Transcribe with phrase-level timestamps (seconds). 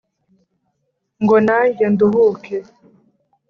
[1.23, 2.55] Ngo nanjye nduhuke